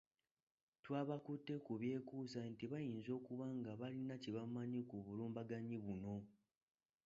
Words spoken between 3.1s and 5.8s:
okuba nga balina kye bamanyi ku bulumbaganyi